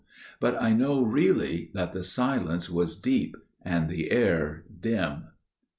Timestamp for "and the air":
3.63-4.63